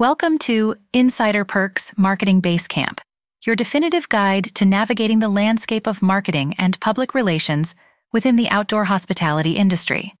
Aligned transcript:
Welcome 0.00 0.38
to 0.38 0.76
Insider 0.94 1.44
Perks 1.44 1.92
Marketing 1.94 2.40
Basecamp, 2.40 3.00
your 3.44 3.54
definitive 3.54 4.08
guide 4.08 4.46
to 4.54 4.64
navigating 4.64 5.18
the 5.18 5.28
landscape 5.28 5.86
of 5.86 6.00
marketing 6.00 6.54
and 6.56 6.80
public 6.80 7.12
relations 7.12 7.74
within 8.10 8.36
the 8.36 8.48
outdoor 8.48 8.84
hospitality 8.84 9.56
industry. 9.56 10.14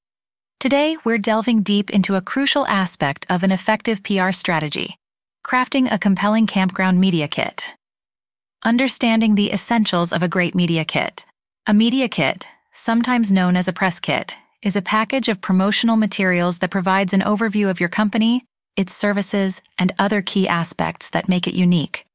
Today, 0.58 0.98
we're 1.02 1.16
delving 1.16 1.62
deep 1.62 1.88
into 1.88 2.14
a 2.14 2.20
crucial 2.20 2.66
aspect 2.66 3.24
of 3.30 3.42
an 3.42 3.52
effective 3.52 4.02
PR 4.02 4.32
strategy 4.32 4.98
crafting 5.46 5.90
a 5.90 5.98
compelling 5.98 6.46
campground 6.46 7.00
media 7.00 7.26
kit. 7.26 7.74
Understanding 8.62 9.34
the 9.34 9.50
essentials 9.50 10.12
of 10.12 10.22
a 10.22 10.28
great 10.28 10.54
media 10.54 10.84
kit. 10.84 11.24
A 11.66 11.72
media 11.72 12.06
kit, 12.06 12.46
sometimes 12.74 13.32
known 13.32 13.56
as 13.56 13.66
a 13.66 13.72
press 13.72 13.98
kit, 13.98 14.36
is 14.62 14.76
a 14.76 14.82
package 14.82 15.30
of 15.30 15.40
promotional 15.40 15.96
materials 15.96 16.58
that 16.58 16.70
provides 16.70 17.14
an 17.14 17.22
overview 17.22 17.70
of 17.70 17.80
your 17.80 17.88
company 17.88 18.44
its 18.80 18.94
services, 18.94 19.60
and 19.78 19.94
other 19.98 20.22
key 20.22 20.48
aspects 20.48 21.10
that 21.10 21.28
make 21.28 21.46
it 21.46 21.54
unique. 21.54 22.06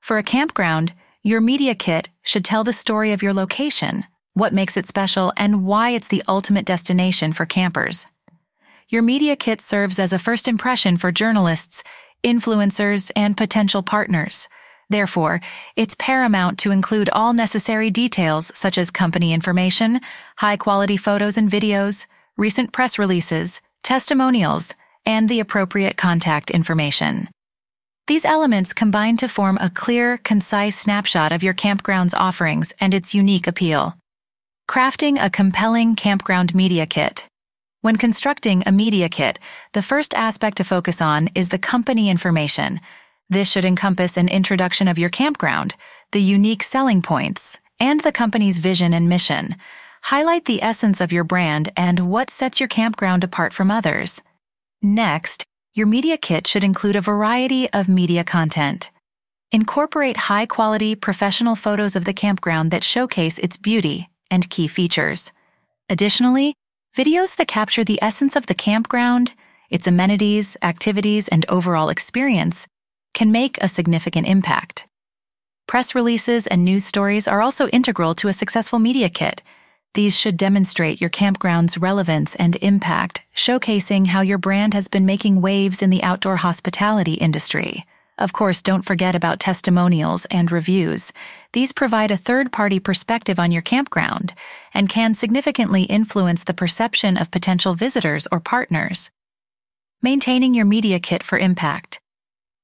For 0.00 0.16
a 0.16 0.22
campground, 0.22 0.94
your 1.22 1.40
media 1.40 1.74
kit 1.74 2.08
should 2.22 2.44
tell 2.44 2.62
the 2.62 2.72
story 2.72 3.12
of 3.12 3.22
your 3.22 3.34
location, 3.34 4.04
what 4.32 4.54
makes 4.54 4.76
it 4.76 4.86
special, 4.86 5.32
and 5.36 5.66
why 5.66 5.90
it's 5.90 6.08
the 6.08 6.22
ultimate 6.28 6.64
destination 6.64 7.32
for 7.32 7.44
campers. 7.44 8.06
Your 8.88 9.02
media 9.02 9.34
kit 9.34 9.60
serves 9.60 9.98
as 9.98 10.12
a 10.12 10.18
first 10.18 10.46
impression 10.46 10.96
for 10.96 11.10
journalists, 11.10 11.82
influencers, 12.22 13.10
and 13.16 13.36
potential 13.36 13.82
partners. 13.82 14.46
Therefore, 14.88 15.40
it's 15.74 15.96
paramount 15.98 16.60
to 16.60 16.70
include 16.70 17.10
all 17.10 17.32
necessary 17.32 17.90
details 17.90 18.52
such 18.54 18.78
as 18.78 18.92
company 18.92 19.32
information, 19.32 20.00
high 20.36 20.56
quality 20.56 20.96
photos 20.96 21.36
and 21.36 21.50
videos, 21.50 22.06
recent 22.36 22.72
press 22.72 22.96
releases, 22.96 23.60
testimonials, 23.82 24.72
and 25.06 25.28
the 25.28 25.40
appropriate 25.40 25.96
contact 25.96 26.50
information. 26.50 27.28
These 28.06 28.24
elements 28.24 28.72
combine 28.72 29.16
to 29.16 29.28
form 29.28 29.58
a 29.60 29.70
clear, 29.70 30.18
concise 30.18 30.78
snapshot 30.78 31.32
of 31.32 31.42
your 31.42 31.54
campground's 31.54 32.14
offerings 32.14 32.72
and 32.78 32.92
its 32.92 33.14
unique 33.14 33.46
appeal. 33.46 33.96
Crafting 34.68 35.16
a 35.20 35.30
compelling 35.30 35.96
campground 35.96 36.54
media 36.54 36.86
kit. 36.86 37.26
When 37.80 37.96
constructing 37.96 38.62
a 38.66 38.72
media 38.72 39.08
kit, 39.08 39.38
the 39.72 39.82
first 39.82 40.14
aspect 40.14 40.56
to 40.56 40.64
focus 40.64 41.00
on 41.00 41.28
is 41.34 41.48
the 41.48 41.58
company 41.58 42.10
information. 42.10 42.80
This 43.28 43.50
should 43.50 43.64
encompass 43.64 44.16
an 44.16 44.28
introduction 44.28 44.88
of 44.88 44.98
your 44.98 45.10
campground, 45.10 45.76
the 46.12 46.20
unique 46.20 46.62
selling 46.62 47.02
points, 47.02 47.58
and 47.80 48.00
the 48.00 48.12
company's 48.12 48.58
vision 48.58 48.94
and 48.94 49.08
mission. 49.08 49.56
Highlight 50.02 50.44
the 50.44 50.62
essence 50.62 51.00
of 51.00 51.12
your 51.12 51.24
brand 51.24 51.72
and 51.76 52.08
what 52.08 52.30
sets 52.30 52.60
your 52.60 52.68
campground 52.68 53.24
apart 53.24 53.52
from 53.52 53.70
others. 53.70 54.22
Next, 54.82 55.44
your 55.74 55.86
media 55.86 56.16
kit 56.16 56.46
should 56.46 56.64
include 56.64 56.96
a 56.96 57.00
variety 57.00 57.68
of 57.70 57.88
media 57.88 58.24
content. 58.24 58.90
Incorporate 59.50 60.16
high 60.16 60.46
quality 60.46 60.94
professional 60.94 61.54
photos 61.54 61.96
of 61.96 62.04
the 62.04 62.12
campground 62.12 62.70
that 62.70 62.84
showcase 62.84 63.38
its 63.38 63.56
beauty 63.56 64.08
and 64.30 64.48
key 64.50 64.68
features. 64.68 65.32
Additionally, 65.88 66.54
videos 66.96 67.36
that 67.36 67.48
capture 67.48 67.84
the 67.84 67.98
essence 68.02 68.36
of 68.36 68.46
the 68.46 68.54
campground, 68.54 69.34
its 69.70 69.86
amenities, 69.86 70.56
activities, 70.62 71.28
and 71.28 71.46
overall 71.48 71.88
experience 71.88 72.66
can 73.14 73.32
make 73.32 73.56
a 73.60 73.68
significant 73.68 74.26
impact. 74.26 74.86
Press 75.66 75.94
releases 75.94 76.46
and 76.46 76.64
news 76.64 76.84
stories 76.84 77.26
are 77.26 77.40
also 77.40 77.68
integral 77.68 78.14
to 78.14 78.28
a 78.28 78.32
successful 78.32 78.78
media 78.78 79.08
kit 79.08 79.42
these 79.96 80.16
should 80.16 80.36
demonstrate 80.36 81.00
your 81.00 81.10
campground's 81.10 81.78
relevance 81.78 82.36
and 82.36 82.54
impact, 82.56 83.22
showcasing 83.34 84.06
how 84.06 84.20
your 84.20 84.38
brand 84.38 84.74
has 84.74 84.88
been 84.88 85.06
making 85.06 85.40
waves 85.40 85.80
in 85.82 85.90
the 85.90 86.02
outdoor 86.02 86.36
hospitality 86.36 87.14
industry. 87.14 87.84
Of 88.18 88.32
course, 88.34 88.62
don't 88.62 88.84
forget 88.84 89.14
about 89.14 89.40
testimonials 89.40 90.26
and 90.26 90.52
reviews. 90.52 91.12
These 91.54 91.72
provide 91.72 92.10
a 92.10 92.16
third 92.16 92.52
party 92.52 92.78
perspective 92.78 93.38
on 93.38 93.50
your 93.50 93.62
campground 93.62 94.34
and 94.74 94.88
can 94.88 95.14
significantly 95.14 95.84
influence 95.84 96.44
the 96.44 96.54
perception 96.54 97.16
of 97.16 97.30
potential 97.30 97.74
visitors 97.74 98.28
or 98.30 98.38
partners. 98.38 99.10
Maintaining 100.02 100.52
your 100.52 100.66
media 100.66 101.00
kit 101.00 101.22
for 101.22 101.38
impact. 101.38 102.00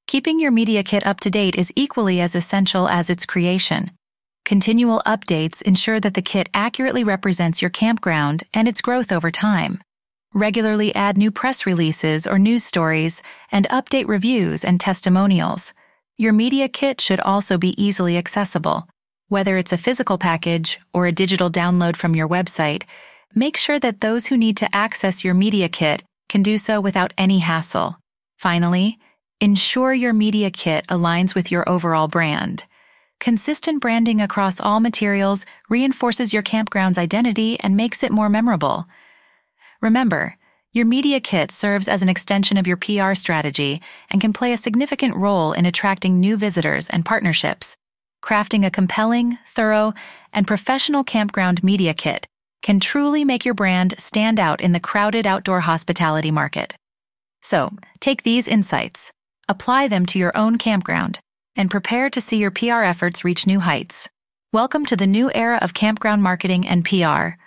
Keeping 0.06 0.38
your 0.38 0.50
media 0.50 0.82
kit 0.82 1.06
up 1.06 1.20
to 1.20 1.30
date 1.30 1.56
is 1.56 1.72
equally 1.76 2.20
as 2.20 2.34
essential 2.34 2.88
as 2.88 3.08
its 3.08 3.24
creation. 3.24 3.90
Continual 4.44 5.02
updates 5.06 5.62
ensure 5.62 6.00
that 6.00 6.14
the 6.14 6.22
kit 6.22 6.48
accurately 6.52 7.04
represents 7.04 7.62
your 7.62 7.70
campground 7.70 8.42
and 8.52 8.66
its 8.66 8.80
growth 8.80 9.12
over 9.12 9.30
time. 9.30 9.80
Regularly 10.34 10.92
add 10.94 11.16
new 11.16 11.30
press 11.30 11.64
releases 11.64 12.26
or 12.26 12.38
news 12.38 12.64
stories 12.64 13.22
and 13.52 13.68
update 13.68 14.08
reviews 14.08 14.64
and 14.64 14.80
testimonials. 14.80 15.72
Your 16.16 16.32
media 16.32 16.68
kit 16.68 17.00
should 17.00 17.20
also 17.20 17.56
be 17.56 17.80
easily 17.82 18.16
accessible. 18.16 18.88
Whether 19.28 19.56
it's 19.58 19.72
a 19.72 19.78
physical 19.78 20.18
package 20.18 20.80
or 20.92 21.06
a 21.06 21.12
digital 21.12 21.50
download 21.50 21.94
from 21.96 22.16
your 22.16 22.28
website, 22.28 22.82
make 23.34 23.56
sure 23.56 23.78
that 23.78 24.00
those 24.00 24.26
who 24.26 24.36
need 24.36 24.56
to 24.56 24.74
access 24.74 25.22
your 25.22 25.34
media 25.34 25.68
kit 25.68 26.02
can 26.28 26.42
do 26.42 26.58
so 26.58 26.80
without 26.80 27.12
any 27.16 27.38
hassle. 27.38 27.96
Finally, 28.38 28.98
ensure 29.40 29.94
your 29.94 30.12
media 30.12 30.50
kit 30.50 30.84
aligns 30.88 31.34
with 31.34 31.52
your 31.52 31.68
overall 31.68 32.08
brand. 32.08 32.64
Consistent 33.22 33.80
branding 33.80 34.20
across 34.20 34.60
all 34.60 34.80
materials 34.80 35.46
reinforces 35.68 36.32
your 36.32 36.42
campground's 36.42 36.98
identity 36.98 37.56
and 37.60 37.76
makes 37.76 38.02
it 38.02 38.10
more 38.10 38.28
memorable. 38.28 38.84
Remember, 39.80 40.36
your 40.72 40.86
media 40.86 41.20
kit 41.20 41.52
serves 41.52 41.86
as 41.86 42.02
an 42.02 42.08
extension 42.08 42.56
of 42.56 42.66
your 42.66 42.76
PR 42.76 43.14
strategy 43.14 43.80
and 44.10 44.20
can 44.20 44.32
play 44.32 44.52
a 44.52 44.56
significant 44.56 45.14
role 45.14 45.52
in 45.52 45.66
attracting 45.66 46.18
new 46.18 46.36
visitors 46.36 46.90
and 46.90 47.04
partnerships. 47.04 47.76
Crafting 48.24 48.66
a 48.66 48.72
compelling, 48.72 49.38
thorough, 49.46 49.94
and 50.32 50.48
professional 50.48 51.04
campground 51.04 51.62
media 51.62 51.94
kit 51.94 52.26
can 52.60 52.80
truly 52.80 53.24
make 53.24 53.44
your 53.44 53.54
brand 53.54 53.94
stand 53.98 54.40
out 54.40 54.60
in 54.60 54.72
the 54.72 54.80
crowded 54.80 55.28
outdoor 55.28 55.60
hospitality 55.60 56.32
market. 56.32 56.74
So, 57.40 57.70
take 58.00 58.24
these 58.24 58.48
insights, 58.48 59.12
apply 59.48 59.86
them 59.86 60.06
to 60.06 60.18
your 60.18 60.36
own 60.36 60.58
campground, 60.58 61.20
and 61.56 61.70
prepare 61.70 62.08
to 62.10 62.20
see 62.20 62.38
your 62.38 62.50
PR 62.50 62.82
efforts 62.82 63.24
reach 63.24 63.46
new 63.46 63.60
heights. 63.60 64.08
Welcome 64.52 64.86
to 64.86 64.96
the 64.96 65.06
new 65.06 65.30
era 65.34 65.58
of 65.62 65.74
campground 65.74 66.22
marketing 66.22 66.66
and 66.66 66.84
PR 66.84 67.41